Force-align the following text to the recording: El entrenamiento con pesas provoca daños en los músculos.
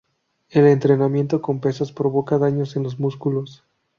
El 0.49 0.65
entrenamiento 0.65 1.43
con 1.43 1.59
pesas 1.61 1.91
provoca 1.91 2.39
daños 2.39 2.75
en 2.75 2.81
los 2.81 2.97
músculos. 2.99 3.63